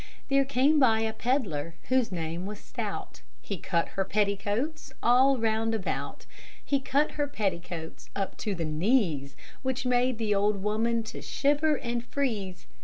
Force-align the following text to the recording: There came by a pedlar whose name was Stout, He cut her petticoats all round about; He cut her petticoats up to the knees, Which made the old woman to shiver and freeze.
There 0.29 0.45
came 0.45 0.79
by 0.79 1.01
a 1.01 1.13
pedlar 1.13 1.75
whose 1.89 2.11
name 2.11 2.47
was 2.47 2.59
Stout, 2.59 3.21
He 3.39 3.59
cut 3.59 3.89
her 3.89 4.03
petticoats 4.03 4.91
all 5.03 5.37
round 5.37 5.75
about; 5.75 6.25
He 6.65 6.79
cut 6.79 7.11
her 7.11 7.27
petticoats 7.27 8.09
up 8.15 8.35
to 8.37 8.55
the 8.55 8.65
knees, 8.65 9.35
Which 9.61 9.85
made 9.85 10.17
the 10.17 10.33
old 10.33 10.63
woman 10.63 11.03
to 11.03 11.21
shiver 11.21 11.75
and 11.77 12.03
freeze. 12.03 12.65